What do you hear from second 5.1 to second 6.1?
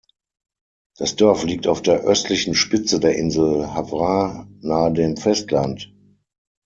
Festland.